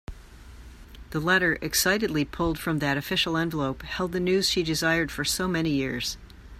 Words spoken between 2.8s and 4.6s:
official envelope held the news